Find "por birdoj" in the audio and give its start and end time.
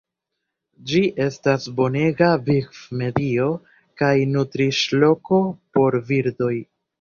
5.77-6.53